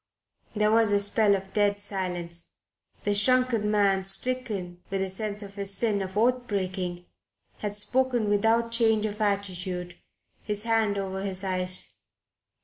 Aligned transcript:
There 0.55 0.71
was 0.71 0.91
a 0.91 0.99
spell 0.99 1.35
of 1.35 1.53
dead 1.53 1.79
silence. 1.79 2.55
The 3.03 3.13
shrunken 3.13 3.69
man, 3.69 4.03
stricken 4.03 4.81
with 4.89 4.99
a 5.03 5.11
sense 5.11 5.43
of 5.43 5.53
his 5.53 5.75
sin 5.75 6.01
of 6.01 6.17
oath 6.17 6.47
breaking, 6.47 7.05
had 7.59 7.77
Spoken 7.77 8.27
without 8.27 8.71
change 8.71 9.05
of 9.05 9.21
attitude, 9.21 9.97
his 10.41 10.63
hand 10.63 10.97
over 10.97 11.21
his 11.21 11.43
eyes. 11.43 11.97